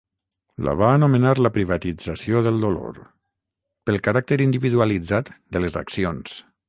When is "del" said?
2.47-2.57